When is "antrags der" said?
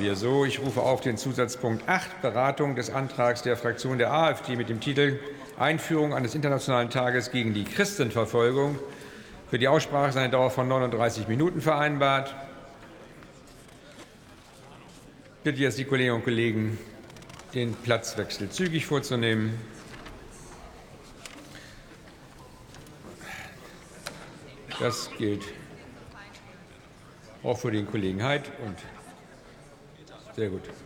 2.90-3.56